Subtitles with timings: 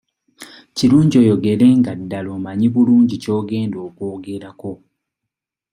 [0.75, 4.71] Kirungi oyogere nga ddala omanyi bulungi ky'ogenda okwogerako.